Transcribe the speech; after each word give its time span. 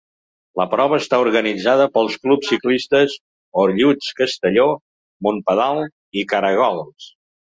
La 0.59 0.65
prova 0.69 0.97
està 1.01 1.17
organitzada 1.23 1.85
pels 1.97 2.15
clubs 2.23 2.49
ciclistes 2.53 3.13
‘Orelluts 3.65 4.09
Castelló’, 4.21 4.67
‘Monpedal’ 5.27 5.83
i 6.23 6.27
‘Karagols’. 6.33 7.11